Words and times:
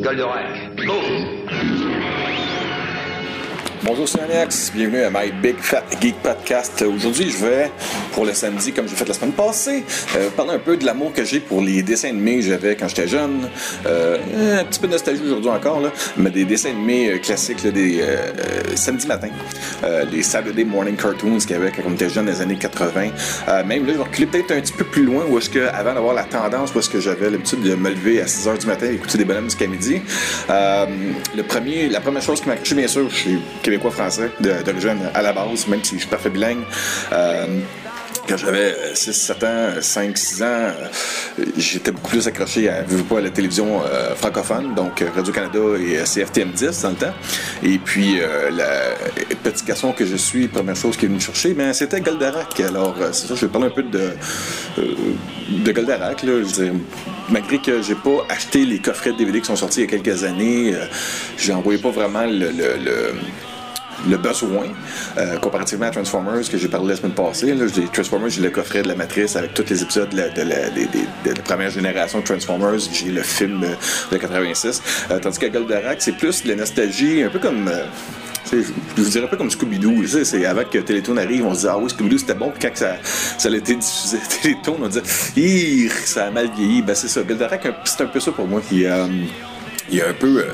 Goldorak, 0.00 0.86
go 0.86 1.87
Bonjour, 3.84 4.08
c'est 4.08 4.20
Alex. 4.20 4.72
Bienvenue 4.74 5.02
à 5.02 5.10
My 5.10 5.30
Big 5.30 5.56
Fat 5.58 5.84
Geek 6.00 6.16
Podcast. 6.16 6.82
Aujourd'hui, 6.82 7.30
je 7.30 7.44
vais, 7.44 7.70
pour 8.12 8.24
le 8.24 8.34
samedi, 8.34 8.72
comme 8.72 8.88
j'ai 8.88 8.96
fait 8.96 9.06
la 9.06 9.14
semaine 9.14 9.32
passée, 9.32 9.84
euh, 10.16 10.30
parler 10.30 10.54
un 10.54 10.58
peu 10.58 10.76
de 10.76 10.84
l'amour 10.84 11.12
que 11.12 11.24
j'ai 11.24 11.38
pour 11.38 11.62
les 11.62 11.82
dessins 11.82 12.08
animés 12.08 12.36
que 12.36 12.42
j'avais 12.42 12.74
quand 12.74 12.88
j'étais 12.88 13.06
jeune. 13.06 13.48
Euh, 13.86 14.60
un 14.60 14.64
petit 14.64 14.80
peu 14.80 14.88
de 14.88 14.92
nostalgie 14.92 15.22
aujourd'hui 15.22 15.50
encore, 15.50 15.80
là, 15.80 15.92
mais 16.16 16.30
des 16.30 16.44
dessins 16.44 16.70
animés 16.70 17.12
euh, 17.12 17.18
classiques, 17.18 17.64
des 17.66 18.00
euh, 18.00 18.74
samedi 18.74 19.06
matin. 19.06 19.28
les 20.10 20.22
Saturday 20.22 20.64
Morning 20.64 20.96
Cartoons 20.96 21.38
qu'il 21.38 21.50
y 21.50 21.54
avait 21.54 21.70
quand 21.70 21.82
on 21.86 21.92
était 21.92 22.08
jeune 22.08 22.26
dans 22.26 22.32
les 22.32 22.40
années 22.40 22.56
80. 22.56 23.10
même 23.64 23.86
là, 23.86 23.92
je 23.92 23.98
vais 23.98 24.02
reculer 24.02 24.26
peut-être 24.26 24.50
un 24.52 24.60
petit 24.60 24.72
peu 24.72 24.84
plus 24.84 25.04
loin 25.04 25.24
où 25.28 25.38
est-ce 25.38 25.50
que, 25.50 25.68
avant 25.68 25.94
d'avoir 25.94 26.14
la 26.14 26.24
tendance, 26.24 26.74
où 26.74 26.80
est-ce 26.80 26.90
que 26.90 27.00
j'avais 27.00 27.30
l'habitude 27.30 27.62
de 27.62 27.74
me 27.76 27.90
lever 27.90 28.20
à 28.20 28.26
6 28.26 28.48
h 28.48 28.58
du 28.58 28.66
matin 28.66 28.86
et 28.86 28.94
écouter 28.94 29.18
des 29.18 29.24
bonhommes 29.24 29.44
jusqu'à 29.44 29.68
midi. 29.68 30.02
le 30.48 31.42
premier, 31.42 31.88
la 31.88 32.00
première 32.00 32.22
chose 32.22 32.40
qui 32.40 32.48
m'a 32.48 32.54
accroché, 32.54 32.74
bien 32.74 32.88
sûr, 32.88 33.08
je 33.08 33.14
suis 33.14 33.38
québécois-français 33.68 34.30
d'origine 34.40 35.10
à 35.14 35.20
la 35.20 35.32
base, 35.34 35.66
même 35.68 35.84
si 35.84 35.96
je 35.96 36.00
suis 36.00 36.08
parfait 36.08 36.30
bilingue. 36.30 36.64
Euh, 37.12 37.60
quand 38.26 38.36
j'avais 38.38 38.74
6, 38.94 39.12
7 39.12 39.44
ans, 39.44 39.68
5, 39.80 40.16
6 40.16 40.42
ans, 40.42 40.46
euh, 40.46 40.72
j'étais 41.56 41.90
beaucoup 41.90 42.08
plus 42.08 42.26
accroché 42.26 42.68
à, 42.68 42.82
pas, 43.08 43.18
à 43.18 43.20
la 43.20 43.30
télévision 43.30 43.82
euh, 43.82 44.14
francophone, 44.14 44.74
donc 44.74 45.04
Radio-Canada 45.14 45.58
et 45.78 46.02
CFTM 46.04 46.50
10 46.52 46.82
dans 46.82 46.90
le 46.90 46.94
temps. 46.94 47.14
Et 47.62 47.78
puis, 47.78 48.20
la 48.52 48.94
petite 49.42 49.66
garçon 49.66 49.92
que 49.92 50.06
je 50.06 50.16
suis, 50.16 50.48
première 50.48 50.76
chose 50.76 50.96
qui 50.96 51.04
est 51.04 51.08
venue 51.08 51.18
me 51.18 51.22
chercher, 51.22 51.54
mais 51.54 51.72
c'était 51.74 52.00
Goldarak. 52.00 52.60
Alors, 52.60 52.96
c'est 53.12 53.26
ça, 53.26 53.34
je 53.34 53.46
vais 53.46 53.52
parler 53.52 53.66
un 53.66 53.70
peu 53.70 53.82
de, 53.82 55.72
Goldarak. 55.72 56.22
Là. 56.22 56.32
Je 56.42 56.72
malgré 57.30 57.58
que 57.58 57.82
j'ai 57.82 57.94
pas 57.94 58.24
acheté 58.30 58.64
les 58.64 58.78
coffrets 58.78 59.12
de 59.12 59.18
DVD 59.18 59.40
qui 59.40 59.46
sont 59.46 59.56
sortis 59.56 59.80
il 59.82 59.90
y 59.90 59.94
a 59.94 59.98
quelques 59.98 60.24
années, 60.24 60.74
j'ai 61.36 61.52
envoyé 61.52 61.78
pas 61.78 61.90
vraiment 61.90 62.24
le 62.24 62.50
besoin, 64.16 64.66
euh, 65.16 65.36
comparativement 65.38 65.86
à 65.86 65.90
Transformers 65.90 66.48
que 66.48 66.56
j'ai 66.56 66.68
parlé 66.68 66.88
la 66.88 66.96
semaine 66.96 67.12
passée. 67.12 67.54
Transformers, 67.92 68.30
j'ai 68.30 68.42
le 68.42 68.50
coffret 68.50 68.82
de 68.82 68.88
la 68.88 68.94
matrice 68.94 69.36
avec 69.36 69.54
tous 69.54 69.64
les 69.68 69.82
épisodes 69.82 70.08
de 70.10 70.42
la, 70.42 71.42
première 71.44 71.70
génération 71.70 72.20
de 72.20 72.24
Transformers. 72.24 72.78
J'ai 72.92 73.10
le 73.10 73.22
film 73.22 73.66
de 74.12 74.16
86. 74.16 74.82
Euh, 75.10 75.18
tandis 75.18 75.38
qu'à 75.38 75.48
Goldorak, 75.48 76.00
c'est 76.00 76.12
plus 76.12 76.42
de 76.44 76.48
la 76.50 76.56
nostalgie, 76.56 77.22
un 77.22 77.30
peu 77.30 77.38
comme... 77.38 77.68
Euh, 77.68 77.84
je 78.50 79.02
vous 79.02 79.10
dirais 79.10 79.26
un 79.26 79.28
peu 79.28 79.36
comme 79.36 79.50
Scooby-Doo. 79.50 80.06
C'est 80.24 80.46
avant 80.46 80.64
que 80.64 80.78
Télétoon 80.78 81.18
arrive, 81.18 81.44
on 81.44 81.54
se 81.54 81.60
dit 81.60 81.66
Ah 81.68 81.76
oui, 81.76 81.90
Scooby-Doo 81.90 82.16
c'était 82.16 82.34
bon. 82.34 82.50
Puis 82.50 82.60
quand 82.62 82.74
ça, 82.74 82.96
ça 83.02 83.48
a 83.50 83.54
été 83.54 83.74
diffusé 83.74 84.16
Télétoon, 84.42 84.78
on 84.80 84.88
dit 84.88 85.88
ça 86.06 86.26
a 86.26 86.30
mal 86.30 86.48
vieilli. 86.56 86.80
Ben 86.80 86.94
c'est 86.94 87.08
ça. 87.08 87.22
Goldorak, 87.22 87.68
c'est 87.84 88.00
un 88.00 88.06
peu 88.06 88.20
ça 88.20 88.32
pour 88.32 88.46
moi 88.46 88.62
qui 88.66 88.86
il 89.90 89.98
y 89.98 90.00
a 90.02 90.08
un 90.08 90.12
peu, 90.12 90.40
euh, 90.40 90.52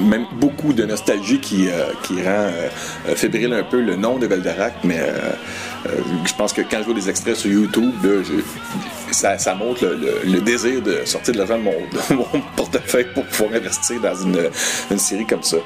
même 0.00 0.26
beaucoup 0.32 0.72
de 0.72 0.84
nostalgie 0.84 1.40
qui, 1.40 1.68
euh, 1.68 1.92
qui 2.02 2.22
rend 2.22 2.50
euh, 2.50 2.68
fébrile 3.14 3.52
un 3.52 3.64
peu 3.64 3.80
le 3.80 3.96
nom 3.96 4.18
de 4.18 4.26
Goldorak, 4.26 4.74
mais 4.84 5.00
je 5.84 6.34
pense 6.34 6.52
que 6.52 6.62
quand 6.62 6.78
je 6.78 6.84
vois 6.84 6.94
des 6.94 7.08
extraits 7.08 7.36
sur 7.36 7.50
YouTube, 7.50 7.92
ça, 9.10 9.54
montre 9.54 9.86
le, 10.24 10.40
désir 10.40 10.80
de 10.82 11.00
sortir 11.04 11.34
de 11.34 11.38
l'argent 11.38 11.58
de 11.58 11.62
mon, 11.62 11.72
mon, 12.16 12.42
portefeuille 12.56 13.08
pour 13.14 13.24
pouvoir 13.24 13.54
investir 13.54 14.00
dans 14.00 14.14
une, 14.14 14.98
série 14.98 15.26
comme 15.26 15.42
ça. 15.42 15.58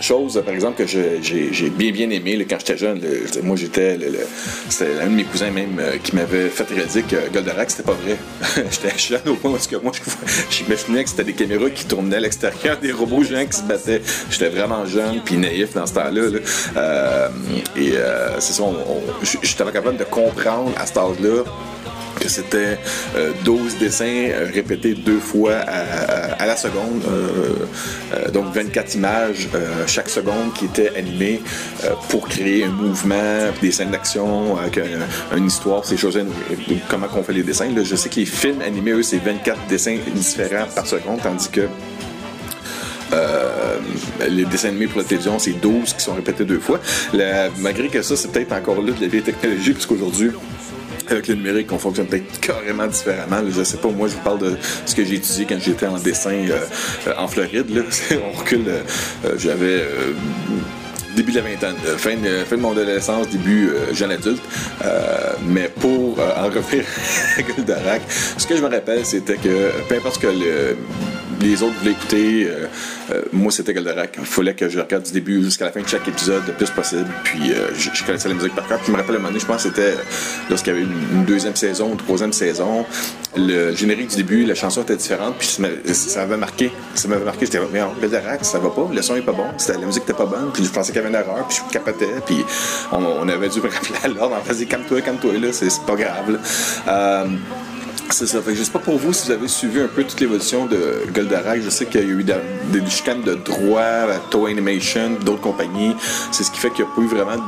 chose, 0.00 0.42
par 0.44 0.54
exemple, 0.54 0.84
que 0.84 0.86
j'ai 0.86 1.70
bien 1.70 1.92
bien 1.92 2.10
aimé 2.10 2.44
quand 2.48 2.58
j'étais 2.58 2.76
jeune. 2.76 3.00
moi, 3.42 3.56
j'étais, 3.56 3.98
c'était 4.68 5.00
un 5.00 5.06
de 5.06 5.14
mes 5.14 5.24
cousins 5.24 5.50
même 5.50 5.80
qui 6.02 6.14
m'avait 6.16 6.48
fait 6.48 6.64
réaliser 6.68 7.02
que 7.02 7.30
Goldorak, 7.32 7.70
c'était 7.70 7.82
pas 7.82 7.92
vrai. 7.92 8.16
j'étais 8.70 8.98
jeune 8.98 9.28
au 9.28 9.34
point 9.34 9.52
où 9.52 9.56
que 9.56 9.76
moi, 9.76 9.92
j'imaginais 10.50 11.04
que 11.04 11.10
c'était 11.10 11.24
des 11.24 11.32
caméras 11.32 11.70
qui 11.70 11.84
tournait 11.84 12.16
à 12.16 12.20
l'extérieur, 12.20 12.78
des 12.78 12.92
robots 12.92 13.22
géants 13.22 13.46
qui 13.46 13.58
se 13.58 13.62
battaient. 13.62 14.02
J'étais 14.30 14.48
vraiment 14.48 14.84
jeune 14.86 15.20
puis 15.24 15.36
naïf 15.36 15.74
dans 15.74 15.86
ce 15.86 15.94
temps-là. 15.94 16.22
Euh, 16.76 17.28
et 17.76 17.92
euh, 17.96 18.40
c'est 18.40 18.52
ça, 18.52 18.64
j'étais 19.42 19.64
capable 19.64 19.96
de 19.96 20.04
comprendre 20.04 20.72
à 20.76 20.86
cet 20.86 20.96
âge-là 20.96 21.44
que 22.20 22.28
c'était 22.28 22.78
12 23.44 23.74
euh, 23.74 23.78
dessins 23.80 24.30
répétés 24.52 24.94
deux 24.94 25.18
fois 25.18 25.54
à, 25.54 26.46
la 26.46 26.56
seconde, 26.56 27.02
donc 28.32 28.54
24 28.54 28.94
images 28.94 29.48
chaque 29.86 30.08
seconde 30.08 30.52
qui 30.54 30.66
étaient 30.66 30.94
animées 30.96 31.40
pour 32.10 32.28
créer 32.28 32.64
un 32.64 32.68
mouvement, 32.68 33.50
des 33.60 33.72
scènes 33.72 33.90
d'action, 33.90 34.56
une 35.36 35.46
histoire, 35.46 35.84
ces 35.84 35.96
choses, 35.96 36.20
comment 36.88 37.06
on 37.16 37.22
fait 37.22 37.32
les 37.32 37.42
dessins. 37.42 37.68
je 37.82 37.96
sais 37.96 38.08
que 38.08 38.16
les 38.16 38.26
films 38.26 38.60
animés, 38.62 38.92
eux, 38.92 39.02
c'est 39.02 39.18
24 39.18 39.66
dessins 39.68 39.98
différents 40.14 40.66
par 40.74 40.86
seconde, 40.86 41.20
tandis 41.22 41.48
que 41.48 41.62
euh, 43.12 43.78
les 44.28 44.44
dessins 44.44 44.68
animés 44.68 44.86
pour 44.86 44.98
la 44.98 45.04
télévision, 45.04 45.38
c'est 45.38 45.52
12 45.52 45.94
qui 45.94 46.00
sont 46.00 46.14
répétés 46.14 46.44
deux 46.44 46.60
fois. 46.60 46.80
malgré 47.58 47.88
que 47.88 48.02
ça, 48.02 48.16
c'est 48.16 48.30
peut-être 48.30 48.52
encore 48.52 48.80
là 48.80 48.92
de 48.92 49.00
la 49.00 49.08
vieille 49.08 49.22
technologie, 49.22 49.72
puisqu'aujourd'hui, 49.72 50.30
avec 51.08 51.28
le 51.28 51.34
numérique, 51.34 51.70
on 51.72 51.78
fonctionne 51.78 52.06
peut-être 52.06 52.40
carrément 52.40 52.86
différemment. 52.86 53.42
Je 53.50 53.62
sais 53.64 53.76
pas, 53.76 53.88
moi, 53.88 54.08
je 54.08 54.14
vous 54.14 54.20
parle 54.20 54.38
de 54.38 54.56
ce 54.86 54.94
que 54.94 55.04
j'ai 55.04 55.16
étudié 55.16 55.46
quand 55.46 55.58
j'étais 55.60 55.86
en 55.86 55.98
dessin 55.98 56.30
euh, 56.30 56.58
euh, 57.08 57.12
en 57.18 57.28
Floride. 57.28 57.68
Là. 57.70 57.82
on 58.34 58.38
recule, 58.38 58.64
j'avais 59.36 59.82
début 61.16 61.32
de 61.32 61.36
la 61.36 61.42
vingtaine, 61.42 61.74
fin 61.98 62.16
de, 62.16 62.44
fin 62.48 62.56
de 62.56 62.62
mon 62.62 62.72
adolescence, 62.72 63.28
début 63.28 63.70
jeune 63.92 64.12
adulte. 64.12 64.42
mais 65.46 65.68
pour 65.68 66.18
en 66.18 66.46
revenir 66.46 66.84
à 67.36 67.42
Goldorak, 67.42 68.02
ce 68.38 68.46
que 68.46 68.56
je 68.56 68.62
me 68.62 68.68
rappelle, 68.70 69.04
c'était 69.04 69.36
que 69.36 69.70
peu 69.88 69.96
importe 69.96 70.22
que 70.22 70.28
le 70.28 70.76
les 71.42 71.62
autres 71.62 71.74
voulaient 71.80 71.92
écouter. 71.92 72.46
Euh, 72.46 72.66
euh, 73.10 73.22
moi, 73.32 73.50
c'était 73.50 73.74
Goldorak. 73.74 74.16
Il 74.18 74.24
fallait 74.24 74.54
que 74.54 74.68
je 74.68 74.78
regarde 74.78 75.02
du 75.02 75.12
début 75.12 75.42
jusqu'à 75.42 75.66
la 75.66 75.72
fin 75.72 75.80
de 75.80 75.88
chaque 75.88 76.06
épisode 76.06 76.42
le 76.46 76.52
plus 76.52 76.70
possible. 76.70 77.08
Puis 77.24 77.52
euh, 77.52 77.70
je, 77.76 78.04
connaissais 78.04 78.28
la 78.28 78.34
musique 78.34 78.54
par 78.54 78.66
cœur. 78.66 78.78
Puis 78.78 78.86
je 78.88 78.92
me 78.92 78.96
rappelle 78.96 79.16
un 79.16 79.18
moment 79.18 79.28
donné, 79.28 79.40
je 79.40 79.46
pense 79.46 79.64
que 79.64 79.68
c'était 79.68 79.94
lorsqu'il 80.48 80.72
y 80.72 80.76
avait 80.76 80.84
une, 80.84 81.24
deuxième 81.24 81.56
saison, 81.56 81.90
une 81.90 81.98
troisième 81.98 82.32
saison. 82.32 82.86
Le 83.36 83.74
générique 83.74 84.10
du 84.10 84.16
début, 84.16 84.44
la 84.44 84.54
chanson 84.54 84.82
était 84.82 84.96
différente. 84.96 85.36
Puis 85.38 85.48
ça 85.48 86.20
m'avait 86.20 86.36
marqué. 86.36 86.72
Ça 86.94 87.08
m'avait 87.08 87.24
marqué. 87.24 87.46
J'étais, 87.46 87.60
mais 87.72 87.80
Goldorak, 88.00 88.44
ça 88.44 88.58
va 88.58 88.70
pas. 88.70 88.88
Le 88.92 89.02
son 89.02 89.16
est 89.16 89.22
pas 89.22 89.32
bon. 89.32 89.46
La 89.68 89.86
musique 89.86 90.04
était 90.04 90.14
pas 90.14 90.26
bonne. 90.26 90.50
Puis 90.52 90.64
je 90.64 90.70
pensais 90.70 90.92
qu'il 90.92 91.02
y 91.02 91.04
avait 91.04 91.14
une 91.14 91.20
erreur. 91.20 91.46
Puis 91.48 91.58
je 91.66 91.72
capotais. 91.72 92.06
Puis 92.26 92.44
on, 92.92 93.28
avait 93.28 93.48
dû 93.48 93.60
me 93.60 93.68
rappeler 93.68 93.98
à 94.04 94.08
l'ordre. 94.08 94.36
On 94.40 94.44
faisait 94.44 94.66
calme-toi, 94.66 95.00
calme-toi, 95.00 95.32
là. 95.38 95.48
C'est 95.52 95.70
pas 95.86 95.96
grave. 95.96 96.38
C'est 98.12 98.26
ça. 98.26 98.40
Je 98.46 98.62
sais 98.62 98.70
pas 98.70 98.78
pour 98.78 98.98
vous 98.98 99.14
si 99.14 99.26
vous 99.26 99.32
avez 99.32 99.48
suivi 99.48 99.80
un 99.80 99.88
peu 99.88 100.04
toute 100.04 100.20
l'évolution 100.20 100.66
de 100.66 101.02
Goldorak. 101.14 101.62
Je 101.62 101.70
sais 101.70 101.86
qu'il 101.86 102.02
y 102.02 102.04
a 102.04 102.06
eu 102.06 102.22
des, 102.22 102.34
chicanes 102.90 103.22
de 103.22 103.34
droit 103.34 103.80
à 103.80 104.18
Toy 104.30 104.50
Animation, 104.50 105.12
d'autres 105.24 105.40
compagnies. 105.40 105.96
C'est 106.30 106.44
ce 106.44 106.50
qui 106.50 106.60
fait 106.60 106.68
qu'il 106.70 106.84
n'y 106.84 106.90
a 106.90 106.94
pas 106.94 107.00
eu 107.00 107.06
vraiment 107.06 107.42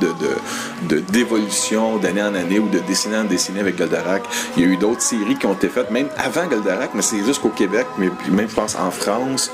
de, 0.88 1.00
d'évolution 1.12 1.98
d'année 1.98 2.22
en 2.22 2.34
année 2.34 2.58
ou 2.58 2.70
de 2.70 2.78
décennie 2.78 3.16
en 3.16 3.24
décennie 3.24 3.60
avec 3.60 3.76
Goldorak. 3.76 4.22
Il 4.56 4.62
y 4.62 4.66
a 4.66 4.68
eu 4.70 4.78
d'autres 4.78 5.02
séries 5.02 5.36
qui 5.36 5.44
ont 5.44 5.52
été 5.52 5.68
faites, 5.68 5.90
même 5.90 6.08
avant 6.16 6.46
Goldorak, 6.46 6.94
mais 6.94 7.02
c'est 7.02 7.22
juste 7.22 7.42
qu'au 7.42 7.50
Québec, 7.50 7.86
mais 7.98 8.08
même 8.30 8.48
je 8.48 8.54
pense 8.54 8.74
en 8.74 8.90
France, 8.90 9.50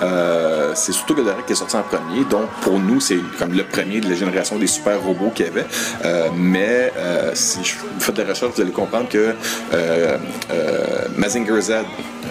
euh, 0.00 0.72
c'est 0.74 0.92
surtout 0.92 1.14
Goldorak 1.14 1.44
qui 1.44 1.52
est 1.52 1.56
sorti 1.56 1.76
en 1.76 1.82
premier. 1.82 2.24
Donc 2.30 2.48
pour 2.62 2.78
nous, 2.78 3.00
c'est 3.00 3.18
comme 3.38 3.52
le 3.52 3.64
premier 3.64 4.00
de 4.00 4.08
la 4.08 4.14
génération 4.14 4.56
des 4.56 4.66
super 4.66 4.98
robots 5.02 5.30
qu'il 5.34 5.44
y 5.44 5.48
avait. 5.50 5.66
Euh, 6.06 6.28
mais 6.34 6.90
euh, 6.96 7.32
si 7.34 7.58
vous 7.58 8.00
faites 8.00 8.16
de 8.16 8.22
la 8.22 8.30
recherche, 8.30 8.52
vous 8.54 8.62
allez 8.62 8.72
comprendre 8.72 9.10
que 9.10 9.34
Mazinger 11.16 11.60
Z 11.60 11.72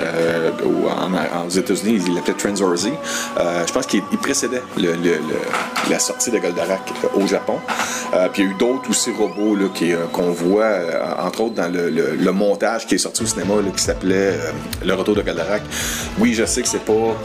euh, 0.02 0.52
en, 0.90 1.48
aux 1.48 1.50
États-Unis, 1.50 2.02
il 2.08 2.16
l'appelait 2.16 2.34
Transorzi. 2.34 2.92
Euh, 3.40 3.64
je 3.68 3.72
pense 3.72 3.86
qu'il 3.86 4.02
précédait 4.22 4.62
la 5.90 6.00
sortie 6.00 6.32
de 6.32 6.40
Goldorak 6.40 6.82
au 7.16 7.28
Japon. 7.28 7.60
puis 8.34 8.44
il 8.44 8.46
y 8.46 8.48
a 8.48 8.52
eu 8.52 8.56
d'autres 8.56 8.90
aussi 8.90 9.12
robots 9.12 9.58
qu'on 10.12 10.32
voit, 10.32 10.78
entre 11.20 11.42
autres 11.42 11.56
dans 11.56 11.72
le, 11.72 12.32
montage 12.32 12.88
qui 12.88 12.96
est 12.96 13.00
sorti 13.00 13.24
au 13.24 13.28
cinéma 13.28 13.54
qui 13.76 13.84
s'appelait 13.84 14.34
Le 14.84 14.94
Retour 14.94 15.16
de 15.16 15.22
Goldorak. 15.22 15.62
Oui, 16.20 16.34
je 16.34 16.46
sais 16.46 16.62
que 16.62 16.68
c'est 16.68 16.84
pas 16.86 17.16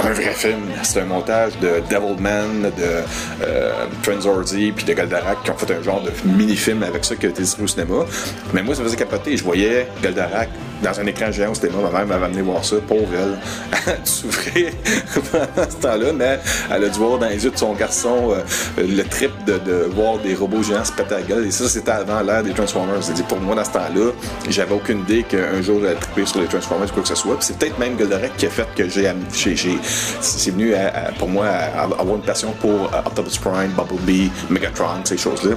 un 0.00 0.12
vrai 0.12 0.32
film. 0.32 0.60
C'est 0.82 1.00
un 1.00 1.04
montage 1.04 1.58
de 1.58 1.82
Devilman, 1.90 2.70
de 2.76 3.02
euh, 3.42 3.72
Transorzi, 4.02 4.72
puis 4.72 4.84
de 4.84 4.92
Goldarak 4.94 5.42
qui 5.44 5.50
ont 5.50 5.56
fait 5.56 5.72
un 5.74 5.82
genre 5.82 6.02
de 6.02 6.10
mini-film 6.24 6.82
avec 6.82 7.04
ça 7.04 7.16
qui 7.16 7.26
a 7.26 7.28
été 7.28 7.42
distribué 7.42 7.64
au 7.64 7.68
cinéma. 7.68 8.04
Mais 8.52 8.62
moi, 8.62 8.74
ça 8.74 8.82
faisait 8.82 8.96
capoter. 8.96 9.36
Je 9.36 9.44
voyais 9.44 9.88
Goldarak 10.02 10.48
dans 10.82 11.00
un 11.00 11.06
écran 11.06 11.30
géant 11.30 11.50
au 11.50 11.54
cinéma. 11.54 11.78
Ma 11.82 11.98
mère 11.98 12.06
m'avait 12.06 12.26
amené 12.26 12.42
voir 12.42 12.64
ça, 12.64 12.76
pauvre 12.86 13.08
elle. 13.12 13.38
Elle 13.86 14.06
souffrir 14.06 14.72
pendant 15.32 15.70
ce 15.70 15.76
temps-là, 15.76 16.12
mais 16.12 16.38
elle 16.70 16.84
a 16.84 16.88
dû 16.88 16.98
voir 16.98 17.18
dans 17.18 17.28
les 17.28 17.42
yeux 17.42 17.50
de 17.50 17.56
son 17.56 17.72
garçon 17.72 18.32
euh, 18.32 18.42
le 18.76 19.02
trip 19.04 19.30
de, 19.46 19.88
voir 19.94 20.18
des 20.18 20.34
robots 20.34 20.62
géants 20.62 20.84
se 20.84 20.92
péter 20.92 21.14
la 21.14 21.22
gueule. 21.22 21.46
Et 21.46 21.50
ça, 21.50 21.68
c'était 21.68 21.90
avant 21.90 22.20
l'ère 22.20 22.42
des 22.42 22.52
Transformers. 22.52 23.02
C'est-à-dire, 23.02 23.24
pour 23.26 23.40
moi, 23.40 23.54
dans 23.54 23.64
ce 23.64 23.70
temps-là, 23.70 24.12
j'avais 24.48 24.74
aucune 24.74 25.00
idée 25.00 25.22
qu'un 25.22 25.62
jour 25.62 25.80
elle 25.86 25.96
triper 25.96 26.26
sur 26.26 26.40
les 26.40 26.46
Transformers, 26.46 26.92
quoi 26.92 27.02
que 27.02 27.08
ce 27.08 27.14
soit. 27.14 27.36
Puis 27.36 27.46
c'est 27.46 27.58
peut-être 27.58 27.78
même 27.78 27.96
Goldarak 27.96 28.36
qui 28.36 28.46
a 28.46 28.50
fait 28.50 28.68
que 28.74 28.88
j'ai 28.88 29.08
c'est 30.20 30.50
venu 30.50 30.74
pour 31.18 31.28
moi 31.28 31.46
à, 31.46 31.82
avoir 31.84 32.16
une 32.16 32.22
passion 32.22 32.52
pour 32.60 32.90
Octopus 33.06 33.38
Prime, 33.38 33.70
Bumblebee, 33.76 34.30
Megatron, 34.50 35.04
ces 35.04 35.16
choses-là. 35.16 35.56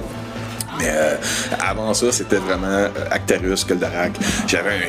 Mais 0.78 0.90
euh, 0.90 1.16
avant 1.60 1.92
ça, 1.94 2.10
c'était 2.10 2.36
vraiment 2.36 2.66
euh, 2.66 2.88
Actarus, 3.10 3.66
Goldarak. 3.66 4.12
J'avais 4.46 4.70
un 4.70 4.80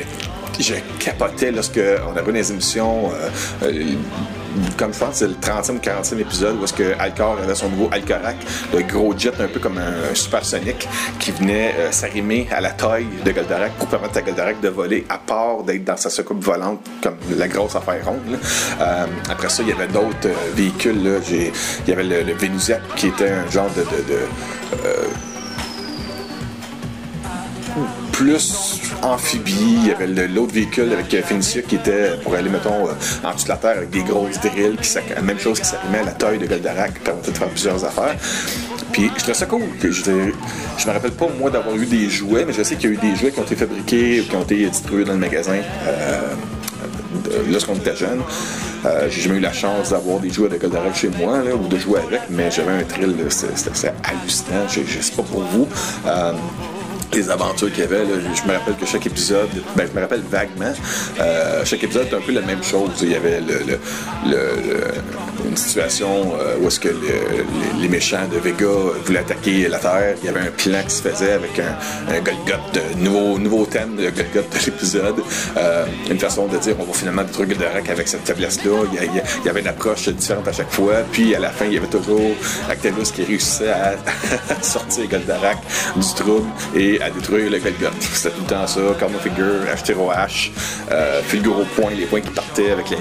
je 0.60 0.74
capotais 0.98 1.50
lorsque 1.50 1.80
on 2.08 2.16
avait 2.16 2.32
des 2.32 2.52
émissions 2.52 3.10
euh, 3.12 3.28
euh, 3.64 3.84
comme 4.76 4.92
je 4.94 4.98
pense 4.98 5.16
c'est 5.16 5.26
le 5.26 5.34
30e 5.34 5.76
ou 5.76 5.78
40e 5.78 6.18
épisode 6.20 6.60
où 6.60 6.64
est-ce 6.64 6.72
que 6.72 6.94
Alcor 6.98 7.38
avait 7.42 7.54
son 7.54 7.68
nouveau 7.68 7.88
Alcorac, 7.90 8.36
le 8.72 8.82
gros 8.82 9.16
jet 9.16 9.32
un 9.40 9.48
peu 9.48 9.58
comme 9.58 9.78
un, 9.78 10.14
supersonique 10.14 10.88
qui 11.18 11.32
venait 11.32 11.74
euh, 11.76 11.90
s'arrimer 11.90 12.46
à 12.52 12.60
la 12.60 12.70
taille 12.70 13.06
de 13.24 13.32
Goldarak 13.32 13.72
pour 13.72 13.88
permettre 13.88 14.18
à 14.18 14.22
Goldarak 14.22 14.60
de 14.60 14.68
voler 14.68 15.04
à 15.08 15.18
part 15.18 15.62
d'être 15.64 15.84
dans 15.84 15.96
sa 15.96 16.10
soucoupe 16.10 16.42
volante 16.42 16.80
comme 17.02 17.16
la 17.36 17.48
grosse 17.48 17.74
affaire 17.74 18.04
ronde. 18.04 18.38
après 19.28 19.48
ça, 19.48 19.62
il 19.62 19.70
y 19.70 19.72
avait 19.72 19.88
d'autres 19.88 20.28
véhicules. 20.54 21.20
Il 21.30 21.90
y 21.90 21.92
avait 21.92 22.04
le, 22.04 22.22
le 22.22 22.34
qui 22.96 23.08
était 23.08 23.30
un 23.30 23.50
genre 23.50 23.70
de, 23.70 23.82
de, 23.82 24.02
de 24.12 25.33
plus 28.14 28.80
amphibie. 29.02 29.76
Il 29.82 29.88
y 29.88 29.90
avait 29.90 30.06
l'autre 30.28 30.54
véhicule 30.54 30.92
avec 30.92 31.12
euh, 31.14 31.22
Finicia 31.22 31.62
qui 31.62 31.74
était 31.74 32.16
pour 32.22 32.34
aller, 32.34 32.48
mettons, 32.48 32.86
euh, 32.88 32.92
en 33.24 33.34
dessous 33.34 33.44
de 33.44 33.48
la 33.48 33.56
terre 33.56 33.76
avec 33.78 33.90
des 33.90 34.04
grosses 34.04 34.40
drills. 34.40 34.76
Qui, 34.76 35.14
la 35.14 35.20
même 35.20 35.38
chose 35.38 35.58
qui 35.58 35.66
s'arrimait 35.66 35.98
à 35.98 36.04
la 36.04 36.12
taille 36.12 36.38
de 36.38 36.46
Goldarak 36.46 36.94
qui 36.94 37.00
permettait 37.00 37.32
de 37.32 37.36
faire 37.36 37.48
plusieurs 37.48 37.84
affaires. 37.84 38.14
Puis 38.92 39.10
je 39.14 39.18
trouvais 39.18 39.34
ça 39.34 39.46
cool. 39.46 39.62
Je, 39.82 40.10
me 40.10 40.92
rappelle 40.92 41.10
pas, 41.10 41.26
moi, 41.38 41.50
d'avoir 41.50 41.74
eu 41.74 41.86
des 41.86 42.08
jouets, 42.08 42.44
mais 42.44 42.52
je 42.52 42.62
sais 42.62 42.76
qu'il 42.76 42.90
y 42.90 42.92
a 42.92 42.96
eu 42.96 42.98
des 42.98 43.16
jouets 43.16 43.32
qui 43.32 43.40
ont 43.40 43.44
été 43.44 43.56
fabriqués 43.56 44.20
ou 44.20 44.24
qui 44.24 44.36
ont 44.36 44.42
été 44.42 44.66
distribués 44.66 45.04
dans 45.04 45.14
le 45.14 45.18
magasin. 45.18 45.58
Euh, 45.88 46.34
lorsqu'on 47.50 47.74
était 47.74 47.96
jeune. 47.96 48.20
j'ai 49.08 49.22
jamais 49.22 49.38
eu 49.38 49.40
la 49.40 49.52
chance 49.52 49.90
d'avoir 49.90 50.20
des 50.20 50.30
jouets 50.30 50.48
de 50.48 50.56
Goldarak 50.56 50.94
chez 50.94 51.08
moi 51.08 51.38
ou 51.60 51.66
de 51.66 51.78
jouer 51.78 52.00
avec, 52.06 52.20
mais 52.30 52.48
j'avais 52.52 52.72
un 52.72 52.84
thrill, 52.84 53.16
c'était 53.28 53.92
hallucinant. 54.04 54.68
Je 54.68 55.00
sais 55.00 55.12
pas 55.16 55.22
pour 55.22 55.40
vous 55.40 55.66
les 57.12 57.30
aventures 57.30 57.70
qu'il 57.70 57.80
y 57.80 57.86
avait. 57.86 58.04
Je 58.04 58.48
me 58.48 58.52
rappelle 58.56 58.76
que 58.76 58.86
chaque 58.86 59.06
épisode, 59.06 59.48
ben, 59.76 59.86
je 59.90 59.96
me 59.96 60.00
rappelle 60.00 60.22
vaguement, 60.30 60.72
euh, 61.20 61.64
chaque 61.64 61.82
épisode 61.84 62.06
était 62.06 62.16
un 62.16 62.20
peu 62.20 62.32
la 62.32 62.42
même 62.42 62.62
chose. 62.62 62.90
Il 63.02 63.12
y 63.12 63.14
avait 63.14 63.40
le, 63.40 63.78
une 65.48 65.56
situation 65.56 66.32
euh, 66.38 66.56
où 66.60 66.68
est-ce 66.68 66.80
que 66.80 66.88
les, 67.80 67.88
méchants 67.88 68.26
de 68.32 68.38
Vega 68.38 68.66
voulaient 69.04 69.20
attaquer 69.20 69.68
la 69.68 69.78
Terre. 69.78 70.16
Il 70.22 70.26
y 70.26 70.28
avait 70.28 70.40
un 70.40 70.50
plan 70.50 70.82
qui 70.82 70.94
se 70.94 71.02
faisait 71.02 71.32
avec 71.32 71.58
un, 71.58 71.76
un 72.12 72.98
nouveau, 72.98 73.38
nouveau 73.38 73.66
thème 73.66 73.96
de 73.96 74.10
Golgoth 74.10 74.50
de 74.50 74.66
l'épisode. 74.66 75.22
Euh, 75.56 75.86
une 76.10 76.18
façon 76.18 76.46
de 76.46 76.56
dire 76.58 76.74
on 76.78 76.84
va 76.84 76.92
finalement 76.92 77.22
détruire 77.22 77.48
Goldorak 77.48 77.88
avec 77.88 78.08
cette 78.08 78.26
faiblesse-là. 78.26 78.84
Il, 78.92 79.44
y 79.44 79.48
avait 79.48 79.60
une 79.60 79.68
approche 79.68 80.08
différente 80.08 80.48
à 80.48 80.52
chaque 80.52 80.70
fois. 80.70 81.02
Puis 81.12 81.34
à 81.34 81.38
la 81.38 81.50
fin, 81.50 81.66
il 81.66 81.74
y 81.74 81.78
avait 81.78 81.86
toujours 81.86 82.32
Actelus 82.68 83.12
qui 83.14 83.24
réussissait 83.24 83.70
à, 83.70 83.94
sortir 84.62 85.08
Goldorak 85.08 85.58
du 85.96 86.14
trouble 86.14 86.48
et 86.74 87.00
à 87.04 87.10
détruire 87.10 87.50
le 87.50 87.58
Golgoth. 87.58 87.92
C'était 88.00 88.34
tout 88.34 88.42
le 88.42 88.46
temps 88.48 88.66
ça. 88.66 88.80
Karma 88.98 89.18
Figure, 89.18 89.64
H, 89.66 90.50
euh, 90.90 91.22
figure 91.22 91.58
au 91.58 91.64
point, 91.64 91.92
les 91.92 92.06
points 92.06 92.20
qui 92.20 92.30
partaient 92.30 92.70
avec 92.70 92.90
les, 92.90 92.96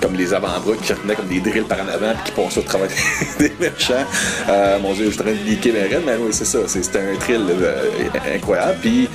comme 0.00 0.14
les 0.14 0.34
avant-bras 0.34 0.74
qui 0.82 0.92
retenaient 0.92 1.14
comme 1.14 1.28
des 1.28 1.40
drills 1.40 1.64
par 1.64 1.78
en 1.80 1.88
avant 1.88 2.12
puis 2.14 2.24
qui 2.26 2.32
passaient 2.32 2.60
au 2.60 2.62
travail 2.62 2.90
des 3.38 3.52
méchants. 3.58 4.04
Euh, 4.48 4.78
mon 4.80 4.92
dieu, 4.92 5.06
je 5.06 5.10
suis 5.10 5.20
en 5.20 5.24
train 5.24 5.32
de 5.32 5.38
mes 5.38 6.00
mais 6.06 6.16
oui, 6.20 6.28
c'est 6.30 6.44
ça. 6.44 6.58
C'était 6.66 6.98
un 6.98 7.16
thrill 7.18 7.46
euh, 7.50 8.34
incroyable. 8.34 8.78
Puis 8.82 9.08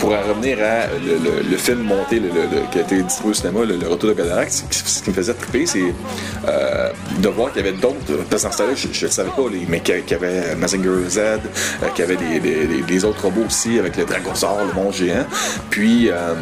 pour 0.00 0.12
en 0.12 0.22
revenir 0.22 0.58
à 0.64 0.86
le, 0.98 1.56
film 1.56 1.82
monté 1.82 2.20
qui 2.72 2.78
a 2.78 2.80
été 2.80 3.02
distribué 3.02 3.30
au 3.30 3.34
cinéma, 3.34 3.60
le, 3.64 3.86
Retour 3.86 4.08
de 4.08 4.14
Goldarak, 4.14 4.50
ce 4.50 5.02
qui 5.02 5.10
me 5.10 5.14
faisait 5.14 5.34
triper, 5.34 5.66
c'est 5.66 5.94
euh, 6.48 6.90
de 7.18 7.28
voir 7.28 7.52
qu'il 7.52 7.64
y 7.64 7.68
avait 7.68 7.76
d'autres. 7.76 7.96
Parce 8.30 8.42
que 8.56 8.62
là 8.62 8.74
je 8.74 9.06
ne 9.06 9.10
savais 9.10 9.30
pas, 9.30 9.42
mais 9.68 9.80
qu'il 9.80 10.02
y 10.10 10.14
avait 10.14 10.56
Mazinger 10.56 11.08
Z, 11.08 11.18
euh, 11.18 11.38
qu'il 11.94 12.04
y 12.04 12.08
avait 12.08 12.80
des, 12.82 13.04
autres 13.04 13.22
robots 13.22 13.44
aussi 13.46 13.78
avec 13.78 13.96
le 13.96 14.04
Dragosaur, 14.04 14.58
le 14.66 14.72
mont 14.72 14.90
géant. 14.90 15.26
Puis. 15.70 16.10
Euh, 16.10 16.34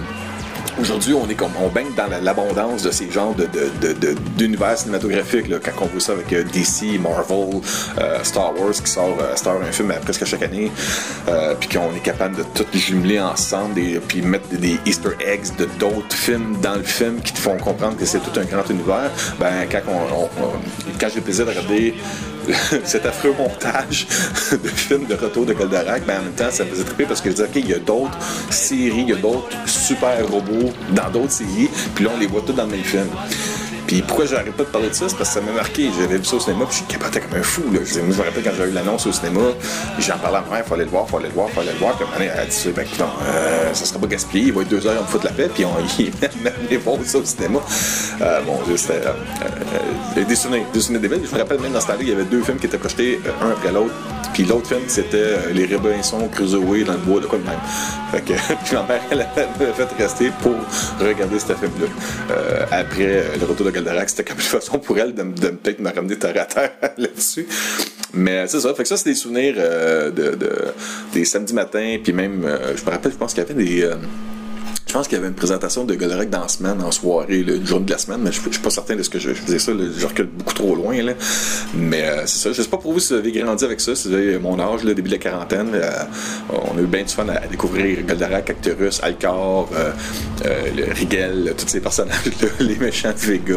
Aujourd'hui, 0.81 1.13
on 1.13 1.29
est 1.29 1.35
comme 1.35 1.51
on 1.61 1.69
baigne 1.69 1.93
dans 1.97 2.07
l'abondance 2.23 2.85
de 2.85 2.93
ces 2.93 3.11
genres 3.11 3.35
d'univers 4.37 4.73
de, 4.75 4.79
cinématographiques. 4.79 5.49
Là, 5.49 5.59
quand 5.63 5.73
on 5.83 5.87
voit 5.87 6.01
ça 6.01 6.13
avec 6.13 6.33
euh, 6.33 6.45
DC, 6.45 7.01
Marvel, 7.01 7.61
euh, 7.99 8.23
Star 8.23 8.57
Wars 8.57 8.73
qui 8.73 8.91
sort, 8.91 9.17
euh, 9.21 9.61
un 9.61 9.73
film 9.73 9.93
presque 10.03 10.25
chaque 10.25 10.43
année, 10.43 10.71
puis 11.59 11.69
qu'on 11.69 11.95
est 11.97 12.03
capable 12.03 12.37
de 12.37 12.43
tout 12.55 12.67
jumeler 12.75 13.19
ensemble 13.19 13.81
et 13.81 13.99
puis 13.99 14.23
mettre 14.23 14.49
des 14.51 14.79
Easter 14.87 15.11
eggs 15.21 15.57
de 15.59 15.67
d'autres 15.79 16.15
films 16.15 16.57
dans 16.63 16.77
le 16.77 16.83
film 16.83 17.21
qui 17.23 17.33
te 17.33 17.39
font 17.39 17.57
comprendre 17.57 17.97
que 17.97 18.05
c'est 18.05 18.21
tout 18.21 18.39
un 18.39 18.45
grand 18.45 18.69
univers. 18.71 19.11
Ben 19.41 19.67
quand 19.71 19.81
on, 19.89 20.29
quand 21.01 21.09
j'ai 21.13 21.21
plaisir 21.21 21.45
de 21.45 21.51
regarder 21.51 21.95
cet 22.85 23.07
affreux 23.07 23.35
montage 23.37 24.07
de 24.53 24.69
films 24.69 25.07
de 25.07 25.15
retour 25.15 25.47
de 25.47 25.53
Goldarak, 25.53 26.03
mais 26.07 26.15
en 26.15 26.23
même 26.23 26.33
temps, 26.33 26.51
ça 26.51 26.65
me 26.65 26.71
faisait 26.71 26.85
triper 26.85 27.05
parce 27.05 27.21
que 27.21 27.31
je 27.31 27.37
disais, 27.37 27.49
OK, 27.49 27.57
il 27.57 27.69
y 27.69 27.75
a 27.75 27.79
d'autres 27.79 28.19
séries, 28.51 29.03
il 29.03 29.11
y 29.11 29.13
a 29.13 29.17
d'autres 29.17 29.57
super 29.67 30.27
robots 30.29 30.73
dans 30.91 31.11
d'autres 31.11 31.33
séries, 31.33 31.71
puis 31.95 32.05
là, 32.05 32.11
on 32.15 32.19
les 32.19 32.27
voit 32.27 32.43
tous 32.47 32.53
dans 32.53 32.65
le 32.65 32.71
même 32.71 32.85
film. 32.85 33.09
Puis 33.89 34.03
pourquoi 34.03 34.27
j'arrête 34.27 34.53
pas 34.53 34.65
de 34.65 34.69
parler 34.69 34.91
de 34.91 34.95
ça, 34.95 35.09
c'est 35.09 35.17
parce 35.17 35.31
que 35.31 35.35
ça 35.37 35.41
m'a 35.41 35.51
marqué. 35.51 35.89
J'avais 35.99 36.19
vu 36.19 36.25
ça 36.25 36.37
au 36.37 36.41
cinéma, 36.41 36.67
puis 36.69 36.85
je 36.87 36.93
capotais 36.93 37.21
comme 37.21 37.39
un 37.39 37.43
fou. 37.43 37.63
Je, 37.73 38.01
me 38.01 38.15
rappelle 38.15 38.45
quand 38.45 38.51
j'ai 38.55 38.65
eu 38.65 38.71
l'annonce 38.71 39.07
au 39.07 39.13
cinéma, 39.13 39.41
j'en 39.99 40.19
parlais 40.19 40.37
à 40.37 40.41
ma 40.43 40.57
mère, 40.57 40.63
il 40.67 40.69
fallait 40.69 40.85
le 40.85 40.91
voir, 40.91 41.07
il 41.09 41.11
fallait 41.11 41.29
le 41.29 41.35
voir, 41.35 41.49
il 41.51 41.55
fallait 41.55 41.73
le 41.73 41.79
voir. 41.79 41.97
Puis 41.97 42.07
elle 42.21 42.39
a 42.39 42.45
dit, 42.45 42.69
ben, 42.77 42.87
non, 43.01 43.07
euh, 43.27 43.73
ça 43.73 43.87
sera 43.87 43.99
pas 43.99 44.07
gaspillé, 44.07 44.49
il 44.49 44.53
va 44.53 44.61
être 44.61 44.69
deux 44.69 44.87
heures, 44.87 44.97
on 44.99 45.03
me 45.03 45.09
fout 45.09 45.25
la 45.25 45.31
paix, 45.31 45.49
puis 45.53 45.65
on 45.65 45.71
y 45.99 46.13
met 46.71 46.77
voir 46.77 46.99
ça 47.03 47.17
au 47.17 47.25
cinéma. 47.25 47.61
Euh, 48.21 48.41
bon, 48.43 48.59
c'était 48.77 49.01
euh, 49.07 50.25
des 50.25 50.35
souvenirs, 50.35 50.67
des 50.73 50.81
souvenirs 50.81 51.11
Je 51.25 51.35
me 51.35 51.39
rappelle 51.39 51.61
même 51.61 51.73
dans 51.73 51.81
ce 51.81 51.87
temps-là, 51.87 51.99
il 52.03 52.09
y 52.09 52.13
avait 52.13 52.25
deux 52.25 52.43
films 52.43 52.59
qui 52.59 52.67
étaient 52.67 52.79
projetés 52.79 53.21
euh, 53.25 53.47
un 53.47 53.51
après 53.53 53.73
l'autre. 53.73 53.95
Puis 54.35 54.45
l'autre 54.45 54.69
film, 54.69 54.83
c'était 54.89 55.17
euh, 55.17 55.53
Les 55.53 55.67
Robinson 55.75 56.29
Crusoe 56.29 56.85
dans 56.85 56.93
le 56.93 56.99
bois, 56.99 57.21
de 57.21 57.27
quoi 57.27 57.39
de 57.39 57.45
même. 57.45 57.59
Fait 58.11 58.21
que, 58.21 58.33
puis 58.65 58.77
ma 58.77 58.83
mère, 58.83 59.01
elle 59.11 59.19
m'a 59.19 59.73
fait 59.73 59.89
rester 59.99 60.31
pour 60.43 60.55
regarder 61.01 61.39
ce 61.39 61.47
film-là. 61.47 61.87
Après 62.71 63.25
le 63.39 63.47
retour 63.47 63.67
de 63.67 63.71
Goldarak, 63.79 64.11
c'était 64.11 64.25
comme 64.25 64.39
une 64.39 64.43
façon 64.43 64.79
pour 64.79 64.99
elle 64.99 65.15
de, 65.15 65.23
de 65.23 65.49
peut-être 65.49 65.81
me 65.81 65.91
ramener 65.91 66.17
terre 66.17 66.41
à 66.41 66.45
terre 66.45 66.73
là-dessus. 66.99 67.47
Mais 68.15 68.47
c'est 68.47 68.61
ça. 68.61 68.75
Fait 68.75 68.83
que 68.83 68.89
ça, 68.89 68.97
c'est 68.97 69.11
des 69.11 69.15
souvenirs 69.15 69.55
de, 69.57 70.35
de, 70.35 70.51
des 71.13 71.25
samedis 71.25 71.55
matins. 71.55 71.99
Puis 72.03 72.13
même, 72.13 72.43
je 72.75 72.85
me 72.85 72.91
rappelle, 72.91 73.13
je 73.13 73.17
pense 73.17 73.35
qu'il 73.35 73.43
y 73.43 73.47
avait 73.47 73.55
des 73.55 73.91
je 74.89 74.95
pense 74.95 75.07
qu'il 75.07 75.19
y 75.19 75.21
avait 75.21 75.29
une 75.29 75.35
présentation 75.35 75.85
de 75.85 75.95
Goldarak 75.95 76.31
dans 76.31 76.41
la 76.41 76.49
semaine, 76.49 76.81
en 76.81 76.91
soirée, 76.91 77.43
le 77.43 77.63
jour 77.65 77.79
de 77.79 77.91
la 77.91 77.99
semaine, 77.99 78.21
mais 78.23 78.33
je, 78.33 78.41
ne 78.41 78.51
suis 78.51 78.63
pas 78.63 78.71
certain 78.71 78.97
de 78.97 79.03
ce 79.03 79.11
que 79.11 79.19
je, 79.19 79.35
faisais 79.35 79.59
ça, 79.59 79.73
je 79.77 80.07
recule 80.07 80.27
beaucoup 80.27 80.55
trop 80.55 80.75
loin. 80.75 81.03
Là. 81.03 81.13
Mais 81.75 82.05
euh, 82.05 82.23
c'est 82.25 82.39
ça. 82.39 82.53
Je 82.53 82.63
sais 82.63 82.69
pas 82.69 82.79
pour 82.79 82.95
vous 82.95 82.99
si 82.99 83.13
vous 83.13 83.19
avez 83.19 83.31
grandi 83.31 83.65
avec 83.67 83.83
ça, 83.83 83.95
si 83.95 84.09
vous 84.09 84.15
avez 84.15 84.39
mon 84.39 84.59
âge, 84.59 84.85
le 84.85 84.95
début 84.95 85.11
de 85.11 85.15
la 85.15 85.21
quarantaine. 85.21 85.73
Euh, 85.75 85.91
on 86.73 86.79
a 86.79 86.81
eu 86.81 86.87
bien 86.87 87.03
du 87.03 87.13
fun 87.13 87.29
à, 87.29 87.47
découvrir 87.47 88.03
Goldarak, 88.07 88.49
Actorus, 88.49 89.01
Alcor, 89.03 89.69
euh, 89.77 89.93
le 90.75 90.91
Rigel, 90.95 91.53
tous 91.59 91.69
ces 91.69 91.81
personnages-là, 91.81 92.49
les 92.61 92.77
méchants 92.77 93.13
Vega. 93.15 93.57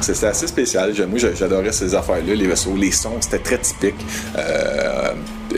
c'était 0.00 0.28
assez 0.28 0.46
spécial. 0.46 0.94
Moi, 1.08 1.18
j'adorais 1.18 1.72
ces 1.72 1.94
affaires-là, 1.94 2.34
les 2.34 2.46
vaisseaux, 2.46 2.74
les 2.74 2.92
sons, 2.92 3.18
c'était 3.20 3.40
très 3.40 3.58
typique 3.58 3.96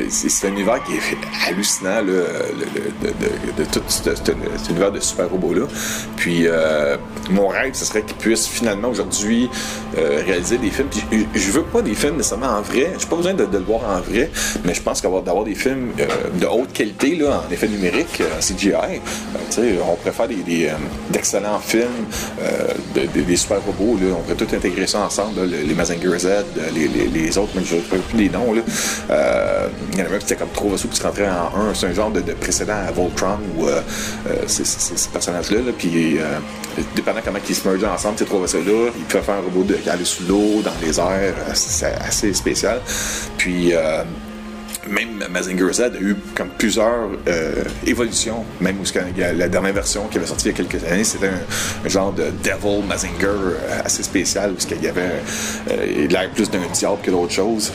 c'est 0.08 0.48
un 0.48 0.52
univers 0.52 0.82
qui 0.84 0.94
est 0.94 1.48
hallucinant 1.48 2.02
de, 2.02 3.64
tout 3.72 3.82
cet, 3.88 4.30
univers 4.68 4.92
de 4.92 5.00
super 5.00 5.28
robots-là. 5.28 5.66
Puis 6.16 6.46
euh, 6.46 6.96
mon 7.30 7.48
rêve, 7.48 7.74
ce 7.74 7.84
serait 7.84 8.02
qu'ils 8.02 8.16
puissent 8.16 8.46
finalement 8.46 8.88
aujourd'hui 8.88 9.48
euh, 9.98 10.22
réaliser 10.24 10.58
des 10.58 10.70
films. 10.70 10.88
Je 11.34 11.50
veux 11.50 11.62
pas 11.62 11.82
des 11.82 11.94
films 11.94 12.16
nécessairement 12.16 12.58
en 12.58 12.62
vrai. 12.62 12.92
J'ai 12.98 13.06
pas 13.06 13.16
besoin 13.16 13.34
de, 13.34 13.46
le 13.50 13.58
voir 13.64 13.82
en 13.84 14.00
vrai, 14.00 14.30
mais 14.64 14.74
je 14.74 14.82
pense 14.82 15.00
qu'avoir 15.00 15.22
d'avoir 15.22 15.44
des 15.44 15.54
films 15.54 15.90
euh, 15.98 16.06
de 16.38 16.46
haute 16.46 16.72
qualité 16.72 17.16
là, 17.16 17.42
en 17.46 17.52
effet 17.52 17.68
numérique, 17.68 18.22
en 18.36 18.40
CGI, 18.40 19.00
on 19.84 19.96
préfère 19.96 20.28
des, 20.28 20.70
d'excellents 21.10 21.58
films, 21.58 22.06
des 22.94 23.36
super 23.36 23.60
robots. 23.62 23.98
Là, 24.00 24.14
on 24.18 24.22
pourrait 24.22 24.36
tout 24.36 24.54
intégrer 24.54 24.86
ça 24.86 25.00
ensemble, 25.00 25.40
les 25.44 25.74
Mazinger 25.74 26.18
Z, 26.18 26.28
les, 26.74 27.38
autres, 27.38 27.52
mais 27.54 27.64
je 27.64 27.76
ne 27.76 27.80
plus 27.80 28.18
les 28.18 28.28
noms. 28.28 28.52
Là. 28.52 28.62
Il 29.92 29.98
y 29.98 30.02
en 30.02 30.06
avait 30.06 30.18
qui 30.18 30.34
comme 30.36 30.50
trop 30.50 30.70
vaisseaux 30.70 30.88
qui 30.88 30.96
se 30.96 31.02
rentrait 31.02 31.28
en 31.28 31.58
un. 31.58 31.74
C'est 31.74 31.86
un 31.86 31.92
genre 31.92 32.10
de, 32.10 32.20
précédent 32.20 32.76
à 32.86 32.90
Voltron 32.92 33.38
où 33.56 33.66
euh, 33.66 33.80
euh, 34.28 34.34
ces 34.46 35.08
personnages-là, 35.12 35.58
puis 35.76 36.18
euh, 36.18 36.38
dépendant 36.94 37.20
comment 37.24 37.38
ils 37.48 37.54
se 37.54 37.66
mergeaient 37.66 37.86
ensemble, 37.86 38.18
ces 38.18 38.24
trois 38.24 38.40
vaisseaux-là, 38.40 38.90
ils 38.96 39.04
pouvaient 39.04 39.22
faire 39.22 39.36
un 39.36 39.40
robot 39.40 39.64
de, 39.64 39.76
allait 39.90 40.04
sous 40.04 40.24
l'eau, 40.24 40.62
dans 40.62 40.72
les 40.82 40.98
airs. 40.98 41.34
C'est 41.54 41.94
assez 41.94 42.32
spécial. 42.34 42.80
Puis 43.36 43.72
même 44.88 45.24
Mazinger 45.30 45.72
Z 45.72 45.80
a 45.80 46.00
eu 46.00 46.16
comme 46.34 46.48
plusieurs 46.50 47.10
évolutions, 47.86 48.44
même 48.60 48.76
la 49.16 49.48
dernière 49.48 49.72
version 49.72 50.06
qui 50.08 50.18
avait 50.18 50.26
sorti 50.26 50.48
il 50.48 50.52
y 50.52 50.54
a 50.54 50.56
quelques 50.56 50.84
années, 50.84 51.04
c'était 51.04 51.30
un, 51.84 51.88
genre 51.88 52.12
de 52.12 52.24
Devil 52.42 52.82
Mazinger 52.86 53.56
assez 53.84 54.02
spécial, 54.02 54.52
parce 54.52 54.66
y 54.82 54.88
avait 54.88 55.22
l'air 56.08 56.30
plus 56.30 56.50
d'un 56.50 56.60
diable 56.72 56.98
que 57.02 57.10
d'autre 57.10 57.32
chose. 57.32 57.72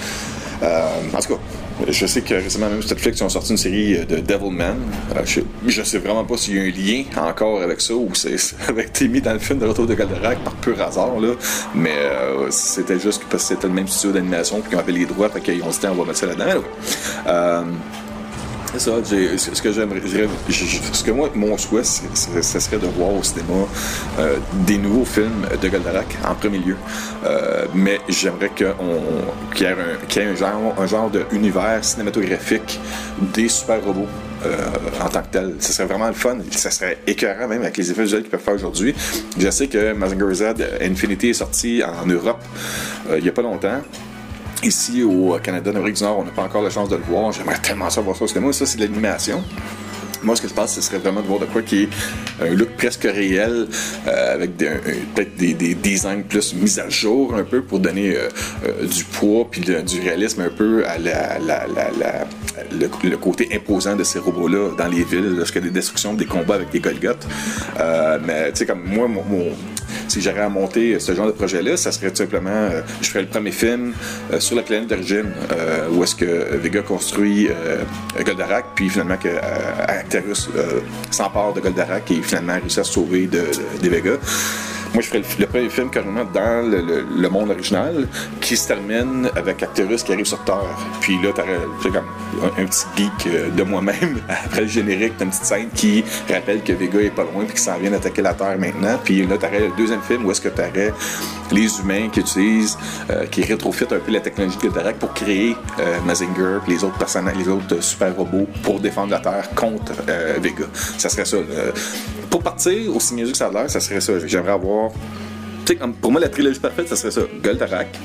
en 0.61 1.19
tout 1.21 1.35
cas, 1.35 1.39
je 1.87 2.05
sais 2.05 2.21
que 2.21 2.33
récemment, 2.35 2.69
même 2.69 2.79
Netflix, 2.79 3.19
ils 3.19 3.23
ont 3.23 3.29
sorti 3.29 3.51
une 3.51 3.57
série 3.57 4.05
de 4.05 4.17
Devilman. 4.17 4.77
Euh, 5.15 5.23
je, 5.67 5.83
sais 5.83 5.97
vraiment 5.97 6.23
pas 6.23 6.37
s'il 6.37 6.55
y 6.55 6.59
a 6.59 6.63
un 6.63 6.71
lien 6.71 7.03
encore 7.17 7.61
avec 7.61 7.81
ça 7.81 7.93
ou 7.93 8.09
c'est 8.13 8.35
avec 8.67 8.99
mis 9.01 9.21
dans 9.21 9.33
le 9.33 9.39
film 9.39 9.59
de 9.59 9.65
Retour 9.65 9.85
de 9.85 9.93
Goldorak 9.93 10.43
par 10.43 10.55
pur 10.55 10.81
hasard, 10.81 11.19
là. 11.19 11.33
Mais 11.73 11.95
euh, 11.97 12.47
c'était 12.49 12.99
juste 12.99 13.23
parce 13.29 13.43
que 13.43 13.55
c'était 13.55 13.67
le 13.67 13.73
même 13.73 13.87
studio 13.87 14.13
d'animation 14.13 14.61
puis 14.61 14.75
ont 14.75 14.79
appelé 14.79 14.99
les 14.99 15.05
droits, 15.05 15.29
fait 15.29 15.41
qu'ils 15.41 15.63
ont 15.63 15.69
dit 15.69 15.77
on 15.83 15.95
va 15.95 16.05
mettre 16.05 16.19
ça 16.19 16.27
là-dedans. 16.27 16.63
Euh, 17.27 17.63
Ça, 18.77 18.91
ce 19.03 19.61
que 19.61 19.71
j'aimerais, 19.71 20.01
ce 20.51 21.03
que 21.03 21.11
moi, 21.11 21.29
mon 21.35 21.57
souhait, 21.57 21.83
ce 21.83 22.59
serait 22.59 22.77
de 22.77 22.87
voir 22.87 23.13
au 23.13 23.23
cinéma 23.23 23.67
euh, 24.19 24.37
des 24.67 24.77
nouveaux 24.77 25.05
films 25.05 25.45
de 25.61 25.67
Goldarak 25.67 26.17
en 26.27 26.35
premier 26.35 26.59
lieu. 26.59 26.75
Euh, 27.25 27.65
mais 27.73 27.99
j'aimerais 28.09 28.49
qu'il 28.55 28.67
y 28.67 29.63
ait, 29.63 30.27
un, 30.27 30.35
genre, 30.35 30.75
un 30.77 31.81
cinématographique 31.81 32.79
des 33.33 33.49
super 33.49 33.83
robots. 33.83 34.07
Euh, 34.45 34.57
en 35.03 35.09
tant 35.09 35.23
que 35.23 35.29
tel. 35.31 35.55
Ce 35.59 35.73
serait 35.73 35.87
vraiment 35.87 36.07
le 36.07 36.13
fun. 36.13 36.37
Ça 36.51 36.69
serait 36.69 36.99
écœurant 37.07 37.47
même 37.47 37.63
avec 37.63 37.77
les 37.77 37.89
effets 37.89 38.03
visuels 38.03 38.21
qu'ils 38.21 38.29
peuvent 38.29 38.39
faire 38.39 38.53
aujourd'hui. 38.53 38.93
Je 39.39 39.49
sais 39.49 39.67
que 39.67 39.93
Mazinger 39.93 40.33
Z 40.35 40.43
Infinity 40.81 41.29
est 41.29 41.33
sorti 41.33 41.81
en 41.83 42.05
Europe 42.05 42.43
il 43.15 43.23
n'y 43.23 43.29
a 43.29 43.31
pas 43.31 43.41
longtemps. 43.41 43.81
Ici 44.65 45.03
au 45.03 45.37
Canada, 45.43 45.71
en 45.75 45.83
du 45.83 46.01
Nord, 46.01 46.17
on 46.19 46.23
n'a 46.23 46.31
pas 46.31 46.41
encore 46.41 46.63
la 46.63 46.71
chance 46.71 46.89
de 46.89 46.95
le 46.95 47.03
voir. 47.03 47.31
J'aimerais 47.31 47.59
tellement 47.59 47.91
savoir 47.91 48.15
ça 48.15 48.23
au 48.23 48.27
cinéma. 48.27 48.51
Ça, 48.51 48.65
c'est 48.65 48.77
de 48.77 48.81
l'animation. 48.81 49.43
Moi, 50.23 50.35
ce 50.35 50.41
que 50.41 50.47
je 50.47 50.55
pense, 50.55 50.73
ce 50.73 50.81
serait 50.81 50.97
vraiment 50.97 51.21
de 51.21 51.27
voir 51.27 51.39
de 51.39 51.45
quoi 51.45 51.61
qui 51.61 51.83
est 51.83 51.89
un 52.41 52.49
look 52.49 52.69
presque 52.77 53.03
réel, 53.03 53.67
euh, 54.07 54.33
avec 54.33 54.57
peut-être 54.57 55.35
des, 55.35 55.75
designs 55.75 56.23
plus 56.23 56.55
mis 56.55 56.79
à 56.79 56.89
jour 56.89 57.35
un 57.35 57.43
peu 57.43 57.61
pour 57.61 57.77
donner 57.77 58.15
euh, 58.15 58.29
euh, 58.65 58.87
du 58.87 59.03
poids 59.03 59.47
puis 59.51 59.61
du 59.61 60.01
réalisme 60.01 60.41
un 60.41 60.49
peu 60.49 60.83
à 60.87 60.97
la, 60.97 61.37
le, 62.71 63.17
côté 63.17 63.49
imposant 63.53 63.95
de 63.95 64.03
ces 64.03 64.17
robots-là 64.17 64.71
dans 64.75 64.87
les 64.87 65.03
villes, 65.03 65.35
lorsqu'il 65.37 65.61
y 65.61 65.65
a 65.65 65.67
des 65.67 65.73
destructions, 65.73 66.15
des 66.15 66.25
combats 66.25 66.55
avec 66.55 66.71
des 66.71 66.79
Golgoth. 66.79 67.27
mais 68.25 68.51
tu 68.51 68.57
sais, 68.57 68.65
comme 68.65 68.83
moi, 68.83 69.07
mon, 69.07 69.21
si 70.07 70.21
j'aurais 70.21 70.41
à 70.41 70.49
monter 70.49 70.99
ce 70.99 71.13
genre 71.13 71.27
de 71.27 71.31
projet-là, 71.31 71.77
ça 71.77 71.91
serait 71.91 72.09
tout 72.09 72.17
simplement, 72.17 72.69
je 73.01 73.09
ferais 73.09 73.21
le 73.21 73.27
premier 73.27 73.51
film 73.51 73.93
sur 74.39 74.55
la 74.55 74.61
planète 74.61 74.87
d'origine, 74.87 75.31
où 75.91 76.03
est-ce 76.03 76.15
que 76.15 76.57
Vega 76.57 76.81
construit 76.81 77.49
Goldarak, 78.25 78.65
puis 78.75 78.89
finalement 78.89 79.17
que 79.17 79.29
Actarus 79.87 80.49
s'empare 81.11 81.53
de 81.53 81.61
Goldarak 81.61 82.11
et 82.11 82.21
finalement 82.21 82.53
réussit 82.53 82.79
à 82.79 82.83
se 82.83 82.93
sauver 82.93 83.27
de, 83.27 83.43
des 83.81 83.89
Vega. 83.89 84.17
Moi, 84.95 85.01
je 85.01 85.09
ferais 85.09 85.23
le, 85.39 85.45
premier 85.45 85.69
film 85.69 85.89
carrément 85.89 86.23
dans 86.23 86.71
le, 86.71 87.27
monde 87.27 87.49
original 87.51 88.07
qui 88.39 88.55
se 88.55 88.69
termine 88.69 89.29
avec 89.35 89.61
Actarus 89.61 90.03
qui 90.03 90.13
arrive 90.13 90.25
sur 90.25 90.41
Terre. 90.45 90.77
Puis 91.01 91.21
là, 91.21 91.33
t'aurais 91.35 91.59
comme 91.83 92.05
un, 92.57 92.65
petit 92.65 92.85
geek 92.95 93.27
euh, 93.27 93.49
de 93.49 93.63
moi-même 93.63 94.21
après 94.29 94.61
le 94.61 94.67
générique, 94.67 95.15
une 95.19 95.31
petite 95.31 95.43
scène 95.43 95.67
qui 95.75 96.01
rappelle 96.31 96.63
que 96.63 96.71
Vega 96.71 97.01
est 97.01 97.09
pas 97.09 97.23
loin 97.23 97.43
puis 97.43 97.55
qu'il 97.55 97.59
s'en 97.59 97.77
vient 97.77 97.91
d'attaquer 97.91 98.21
la 98.21 98.33
Terre 98.33 98.57
maintenant. 98.57 98.97
Puis 99.03 99.27
là, 99.27 99.37
t'aurais 99.37 99.67
le 99.67 99.71
deuxième 99.77 100.01
film 100.01 100.25
où 100.25 100.31
est-ce 100.31 100.39
que 100.39 100.47
t'aurais 100.47 100.93
les 101.51 101.79
humains 101.81 102.07
qui 102.07 102.21
utilisent, 102.21 102.77
euh, 103.09 103.25
qui 103.25 103.43
rétrofitent 103.43 103.91
un 103.91 103.99
peu 103.99 104.13
la 104.13 104.21
technologie 104.21 104.55
de 104.55 104.61
Goldarak 104.61 104.95
pour 104.95 105.13
créer 105.13 105.57
euh, 105.81 105.99
Mazinger 106.05 106.59
les 106.69 106.85
autres 106.85 106.97
personnages, 106.97 107.35
les 107.35 107.49
autres 107.49 107.83
super 107.83 108.15
robots 108.15 108.47
pour 108.63 108.79
défendre 108.79 109.11
la 109.11 109.19
Terre 109.19 109.49
contre 109.55 109.91
Vega. 110.39 110.63
Ça 110.97 111.09
serait 111.09 111.25
ça. 111.25 111.37
Pour 112.35 112.43
partir, 112.43 112.93
aussi 112.93 113.13
mieux 113.13 113.31
que 113.31 113.37
ça 113.37 113.47
a 113.47 113.49
l'air, 113.49 113.69
ça 113.69 113.79
serait 113.79 114.01
ça. 114.01 114.11
J'aimerais 114.25 114.51
avoir 114.51 114.91
pour 116.01 116.11
moi, 116.11 116.19
la 116.19 116.27
trilogie 116.27 116.59
parfaite, 116.59 116.89
ça 116.89 116.97
serait 116.97 117.11
ça. 117.11 117.21
Goldarak, 117.41 117.97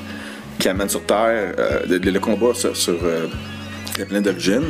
qui 0.57 0.69
amène 0.69 0.89
sur 0.89 1.05
Terre 1.05 1.53
euh, 1.59 1.81
le, 1.89 2.21
combat 2.21 2.55
sur, 2.55 2.93
euh, 3.03 3.27
la 3.99 4.05
planète 4.05 4.27
d'origine. 4.27 4.63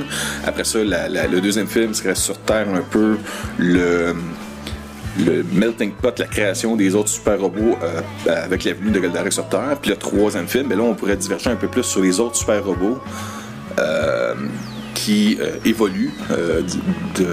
Après 0.47 0.65
ça, 0.65 0.79
le 0.83 1.41
deuxième 1.41 1.67
film 1.67 1.93
serait 1.93 2.15
sur 2.15 2.39
Terre 2.39 2.69
un 2.73 2.81
peu 2.81 3.19
le 3.59 4.15
melting 5.53 5.93
pot, 5.93 6.19
la 6.19 6.27
création 6.27 6.75
des 6.75 6.95
autres 6.95 7.11
super 7.11 7.39
robots 7.39 7.77
euh, 7.83 8.01
avec 8.27 8.65
la 8.65 8.73
venue 8.73 8.93
de 8.93 8.99
Goldarak 8.99 9.31
sur 9.31 9.47
Terre. 9.51 9.77
Puis 9.83 9.91
le 9.91 9.99
troisième 9.99 10.49
film, 10.49 10.69
mais 10.69 10.75
ben 10.75 10.85
là, 10.85 10.89
on 10.89 10.95
pourrait 10.95 11.19
diverger 11.19 11.51
un 11.51 11.57
peu 11.57 11.69
plus 11.69 11.83
sur 11.83 12.01
les 12.01 12.19
autres 12.19 12.37
super 12.37 12.65
robots 12.65 12.99
qui 15.05 15.39
euh, 15.41 15.57
évolue 15.65 16.11
euh, 16.31 16.61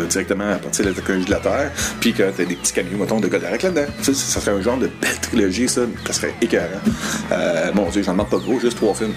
directement 0.09 0.51
à 0.51 0.55
partir 0.55 0.86
de 0.86 0.89
la 0.89 0.95
technologie 0.95 1.25
de 1.25 1.31
la 1.31 1.39
Terre, 1.39 1.71
puis 2.00 2.13
que 2.13 2.24
tu 2.31 2.41
as 2.41 2.45
des 2.45 2.55
petits 2.55 2.71
camions, 2.71 2.97
mettons, 2.97 3.19
de 3.19 3.27
Goldarak 3.27 3.62
là-dedans. 3.62 3.91
Ça, 4.01 4.13
ça 4.13 4.39
serait 4.39 4.57
un 4.57 4.62
genre 4.62 4.77
de 4.77 4.88
belle 4.88 5.19
trilogie, 5.21 5.67
ça. 5.67 5.81
Ça 6.05 6.13
serait 6.13 6.33
écœurant. 6.41 6.79
Euh, 7.31 7.71
mon 7.74 7.89
Dieu, 7.89 8.03
j'en 8.03 8.13
demande 8.13 8.29
pas 8.29 8.38
gros, 8.38 8.59
juste 8.59 8.77
trois 8.77 8.93
films. 8.93 9.13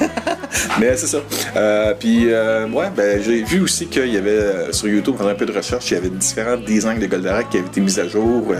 Mais 0.80 0.96
c'est 0.96 1.06
ça. 1.06 1.18
Euh, 1.56 1.94
puis, 1.98 2.32
euh, 2.32 2.66
ouais, 2.68 2.90
ben, 2.94 3.20
j'ai 3.22 3.42
vu 3.42 3.60
aussi 3.60 3.86
qu'il 3.86 4.12
y 4.12 4.16
avait 4.16 4.30
euh, 4.30 4.72
sur 4.72 4.88
YouTube, 4.88 5.14
pendant 5.16 5.30
un 5.30 5.34
peu 5.34 5.46
de 5.46 5.52
recherche, 5.52 5.90
il 5.90 5.94
y 5.94 5.96
avait 5.96 6.10
différents 6.10 6.56
designs 6.56 6.98
de 6.98 7.06
Goldarak 7.06 7.50
qui 7.50 7.58
avaient 7.58 7.66
été 7.66 7.80
mis 7.80 7.98
à 7.98 8.06
jour, 8.06 8.54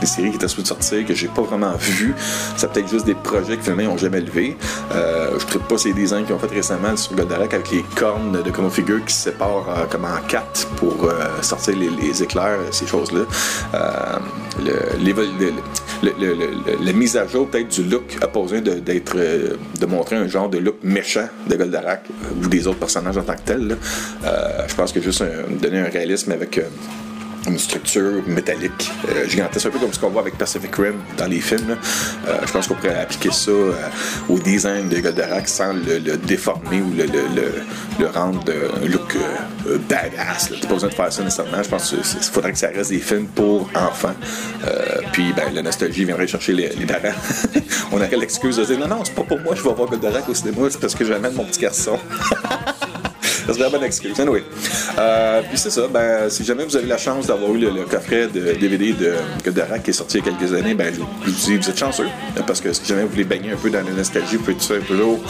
des 0.00 0.06
séries 0.06 0.30
qui 0.30 0.36
étaient 0.36 0.48
supposées 0.48 0.68
sortir, 0.68 1.06
que 1.06 1.14
j'ai 1.14 1.28
pas 1.28 1.42
vraiment 1.42 1.72
vu. 1.78 2.14
C'est 2.56 2.70
peut-être 2.70 2.88
juste 2.88 3.06
des 3.06 3.14
projets 3.14 3.56
que 3.56 3.62
finalement 3.62 3.92
n'ont 3.92 3.98
jamais 3.98 4.20
levé. 4.20 4.56
je 4.90 5.54
ne 5.54 5.62
pas 5.62 5.78
ces 5.78 5.92
designs 5.92 6.24
qu'ils 6.24 6.34
ont 6.34 6.38
fait 6.38 6.54
récemment 6.54 6.96
sur 6.96 7.14
Goldarak 7.14 7.54
avec 7.54 7.70
les 7.70 7.84
cornes 7.96 8.42
de 8.42 8.50
Chrono 8.50 8.70
Figure 8.70 9.04
qui 9.04 9.14
se 9.14 9.24
séparent 9.24 9.86
comme 9.90 10.04
en 10.04 10.20
quatre 10.28 10.66
pour 10.76 11.10
sortir 11.40 11.74
les, 11.76 12.22
éclairs, 12.22 12.58
ces 12.70 12.86
choses-là. 12.86 13.22
la 16.80 16.92
mise 16.92 17.16
à 17.16 17.26
jour 17.26 17.48
peut-être 17.48 17.68
du 17.68 17.84
look 17.84 18.16
a 18.20 18.28
posé 18.28 18.60
d'être 18.60 19.16
de 19.16 19.86
montrer 19.86 20.16
un 20.16 20.28
genre 20.28 20.48
de 20.48 20.58
look 20.58 20.76
méchant 20.82 21.28
de 21.48 21.56
Goldarak 21.56 22.04
ou 22.42 22.48
des 22.48 22.66
autres 22.66 22.78
personnages 22.78 23.18
en 23.18 23.22
tant 23.22 23.34
que 23.34 23.42
tels. 23.42 23.76
Euh, 24.24 24.68
je 24.68 24.74
pense 24.74 24.92
que 24.92 25.00
juste 25.00 25.24
donner 25.60 25.80
un 25.80 25.90
réalisme 25.90 26.32
avec 26.32 26.58
euh, 26.58 26.62
une 27.46 27.58
structure 27.58 28.22
métallique 28.26 28.90
euh, 29.08 29.28
gigantesque, 29.28 29.66
un 29.66 29.70
peu 29.70 29.78
comme 29.78 29.92
ce 29.92 29.98
qu'on 29.98 30.10
voit 30.10 30.22
avec 30.22 30.38
Pacific 30.38 30.74
Rim 30.76 30.96
dans 31.16 31.26
les 31.26 31.40
films. 31.40 31.76
Euh, 32.28 32.38
je 32.46 32.52
pense 32.52 32.66
qu'on 32.66 32.74
pourrait 32.74 33.00
appliquer 33.00 33.30
ça 33.30 33.50
euh, 33.50 33.72
au 34.28 34.38
design 34.38 34.88
de 34.88 34.98
Goldarak 34.98 35.48
sans 35.48 35.72
le, 35.72 36.16
déformer 36.16 36.80
ou 36.80 36.92
le, 36.96 37.06
le 37.98 38.06
rendre 38.06 38.40
un 38.50 38.88
look 38.88 39.16
badass. 39.88 40.50
T'as 40.60 40.68
pas 40.68 40.74
besoin 40.74 40.88
de 40.88 40.94
faire 40.94 41.12
ça 41.12 41.22
nécessairement. 41.22 41.62
Je 41.62 41.68
pense 41.68 41.90
qu'il 41.90 42.22
faudrait 42.32 42.52
que 42.52 42.58
ça 42.58 42.68
reste 42.68 42.90
des 42.90 42.98
films 42.98 43.26
pour 43.26 43.68
enfants. 43.74 44.14
puis 45.12 45.32
ben, 45.32 45.52
la 45.52 45.62
nostalgie 45.62 46.04
viendrait 46.04 46.26
chercher 46.26 46.52
les, 46.52 46.68
les 46.70 46.86
parents. 46.86 47.16
On 47.92 47.96
aurait 47.96 48.16
l'excuse 48.16 48.56
de 48.56 48.64
dire 48.64 48.78
non, 48.78 48.88
non, 48.88 49.04
c'est 49.04 49.14
pas 49.14 49.22
pour 49.22 49.40
moi, 49.40 49.54
je 49.54 49.62
vais 49.62 49.72
voir 49.72 49.88
Goldarak 49.88 50.28
au 50.28 50.34
cinéma, 50.34 50.68
c'est 50.70 50.80
parce 50.80 50.94
que 50.94 51.04
j'amène 51.04 51.34
mon 51.34 51.44
petit 51.44 51.60
garçon. 51.60 51.98
ça 53.46 53.54
serait 53.54 53.66
une 53.66 53.72
bonne 53.72 53.84
excuse. 53.84 54.18
Anyway. 54.20 54.44
Euh, 54.98 55.42
puis 55.48 55.58
c'est 55.58 55.70
ça, 55.70 55.88
ben, 55.88 56.28
si 56.28 56.44
jamais 56.44 56.64
vous 56.64 56.76
avez 56.76 56.86
la 56.86 56.98
chance 56.98 57.26
d'avoir 57.26 57.54
eu 57.54 57.58
le, 57.58 57.84
coffret 57.84 58.28
de 58.28 58.52
DVD 58.52 58.92
de 58.92 59.14
Goldarak 59.44 59.82
qui 59.82 59.90
est 59.90 59.94
sorti 59.94 60.18
il 60.18 60.24
y 60.24 60.28
a 60.28 60.32
quelques 60.32 60.54
années, 60.54 60.74
ben, 60.74 60.92
je 60.94 61.00
vous 61.00 61.06
dis, 61.26 61.56
vous 61.56 61.70
êtes 61.70 61.78
chanceux. 61.78 62.06
Parce 62.46 62.60
que 62.60 62.72
si 62.72 62.84
jamais 62.84 63.02
vous 63.02 63.10
voulez 63.10 63.24
baigner 63.24 63.52
un 63.52 63.56
peu 63.56 63.70
dans 63.70 63.82
la 63.82 63.90
nostalgie, 63.90 64.36
vous 64.36 64.44
pouvez 64.44 64.56
tout 64.56 64.74
toujours 64.86 65.20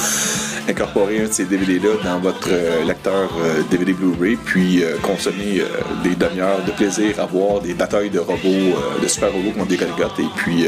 incorporer 0.69 1.23
un 1.23 1.29
de 1.29 1.33
ces 1.33 1.45
DVD-là 1.45 1.91
dans 2.05 2.21
votre 2.21 2.49
euh, 2.51 2.85
lecteur 2.85 3.31
DVD 3.71 3.93
euh, 3.93 3.95
Blu-ray, 3.95 4.37
puis 4.37 4.83
consommer 5.03 5.63
des 6.05 6.15
demi-heures 6.15 6.65
de 6.65 6.73
plaisir 6.73 7.19
à 7.21 7.27
voir 7.27 7.61
des 7.61 7.75
batailles 7.75 8.11
de 8.11 8.21
robots, 8.21 8.79
de 9.03 9.09
super 9.09 9.33
robots 9.33 9.53
contre 9.53 9.69
des 9.69 9.77
Golgoth. 9.77 10.19
Et 10.19 10.27
puis, 10.37 10.67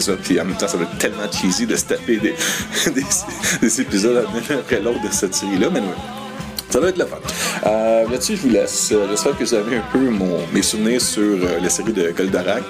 ça. 0.00 0.12
Puis 0.22 0.40
en 0.40 0.44
même 0.44 0.56
temps, 0.56 0.68
ça 0.68 0.76
va 0.76 0.84
être 0.84 0.98
tellement 0.98 1.30
cheesy 1.30 1.66
de 1.66 1.76
se 1.76 1.84
taper 1.84 2.18
des, 2.18 2.34
des, 3.60 3.80
épisodes 3.80 4.16
après 4.16 4.80
l'autre 4.80 5.02
de 5.02 5.12
cette 5.12 5.34
série-là. 5.34 5.68
Mais 5.72 5.80
ça 6.72 6.80
va 6.80 6.88
être 6.88 6.96
le 6.96 7.04
fun. 7.04 7.18
Euh, 7.66 8.08
Là-dessus, 8.10 8.36
je 8.36 8.42
vous 8.42 8.48
laisse. 8.48 8.90
Euh, 8.92 9.06
j'espère 9.10 9.36
que 9.36 9.44
vous 9.44 9.54
avez 9.54 9.76
un 9.76 9.82
peu 9.92 9.98
mon, 9.98 10.38
mes 10.54 10.62
souvenirs 10.62 11.02
sur 11.02 11.22
euh, 11.22 11.60
la 11.62 11.68
série 11.68 11.92
de 11.92 12.10
Goldarak. 12.10 12.62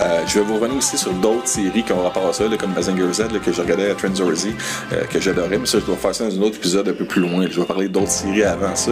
Euh, 0.00 0.20
je 0.26 0.40
vais 0.40 0.44
vous 0.44 0.54
revenir 0.56 0.76
aussi 0.76 0.98
sur 0.98 1.12
d'autres 1.12 1.46
séries 1.46 1.84
qui 1.84 1.92
ont 1.92 2.02
rapport 2.02 2.26
à 2.26 2.32
ça, 2.32 2.44
comme 2.58 2.74
Mazinger 2.74 3.12
Z, 3.12 3.28
que 3.44 3.52
je 3.52 3.60
regardais 3.62 3.90
à 3.92 3.94
Trendzorzy, 3.94 4.52
euh, 4.92 5.04
que 5.04 5.20
j'adorais. 5.20 5.58
Mais 5.58 5.66
ça, 5.66 5.78
je 5.78 5.84
dois 5.84 5.96
faire 5.96 6.12
ça 6.12 6.24
dans 6.24 6.36
un 6.36 6.42
autre 6.42 6.56
épisode 6.56 6.88
un 6.88 6.92
peu 6.92 7.04
plus 7.04 7.20
loin. 7.20 7.46
Je 7.48 7.60
vais 7.60 7.66
parler 7.66 7.88
d'autres 7.88 8.10
séries 8.10 8.42
avant 8.42 8.74
ça. 8.74 8.90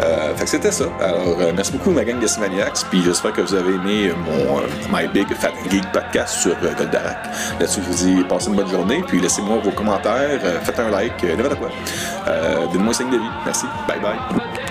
Euh, 0.00 0.34
fait 0.34 0.44
que 0.44 0.50
c'était 0.50 0.72
ça. 0.72 0.86
Alors, 1.00 1.38
merci 1.54 1.70
beaucoup, 1.70 1.92
ma 1.92 2.04
gang 2.04 2.18
de 2.18 2.40
Maniacs. 2.40 2.84
Puis 2.90 3.02
j'espère 3.04 3.32
que 3.32 3.40
vous 3.42 3.54
avez 3.54 3.74
aimé 3.74 4.12
mon 4.26 4.60
My 4.96 5.06
Big 5.14 5.32
Fat 5.34 5.52
Geek 5.70 5.92
podcast 5.92 6.40
sur 6.40 6.56
Goldarak. 6.60 7.18
Là-dessus, 7.60 7.80
je 7.86 7.90
vous 7.92 8.04
dis 8.04 8.24
passez 8.24 8.48
une 8.48 8.56
bonne 8.56 8.70
journée. 8.70 9.02
Puis 9.06 9.20
laissez-moi 9.20 9.58
vos 9.62 9.70
commentaires. 9.70 10.40
faites 10.64 10.80
un 10.80 10.90
like. 10.90 11.22
n'importe 11.22 11.58
quoi. 11.58 11.68
Donnez-moi 12.72 12.94
5 12.94 13.10
de 13.10 13.16
vie. 13.16 13.22
Merci. 13.44 13.66
Bye. 14.00 14.18
ministres 14.32 14.61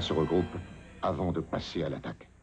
se 0.00 0.12
regroupent 0.12 0.58
avant 1.02 1.32
de 1.32 1.40
passer 1.40 1.82
à 1.82 1.88
l'attaque. 1.88 2.33